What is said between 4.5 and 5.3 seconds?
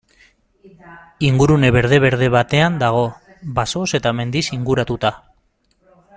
inguratuta.